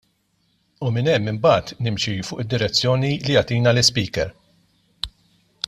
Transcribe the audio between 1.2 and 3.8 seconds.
imbagħad nimxi fuq id-direzzjoni li jagħtina